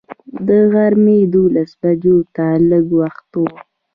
[0.47, 3.43] د غرمې دولس بجو ته لږ وخت و.